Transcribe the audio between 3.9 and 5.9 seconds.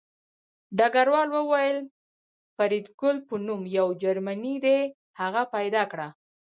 جرمنی دی هغه پیدا